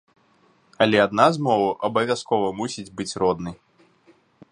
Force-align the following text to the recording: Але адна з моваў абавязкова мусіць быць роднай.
Але 0.85 0.97
адна 1.07 1.25
з 1.35 1.43
моваў 1.47 1.69
абавязкова 1.89 2.47
мусіць 2.61 2.89
быць 3.01 3.09
роднай. 3.25 3.55